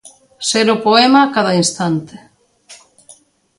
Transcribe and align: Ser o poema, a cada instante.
Ser 0.51 0.65
o 0.75 0.81
poema, 0.85 1.19
a 1.23 1.31
cada 1.35 1.57
instante. 1.61 2.15